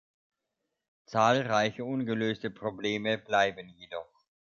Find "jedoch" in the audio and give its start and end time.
3.69-4.25